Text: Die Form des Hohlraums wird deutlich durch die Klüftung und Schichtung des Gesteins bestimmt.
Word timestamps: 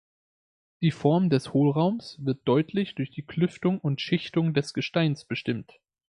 Die 0.81 0.89
Form 0.89 1.29
des 1.29 1.53
Hohlraums 1.53 2.17
wird 2.25 2.39
deutlich 2.45 2.95
durch 2.95 3.11
die 3.11 3.21
Klüftung 3.21 3.79
und 3.79 4.01
Schichtung 4.01 4.51
des 4.55 4.73
Gesteins 4.73 5.25
bestimmt. 5.25 5.79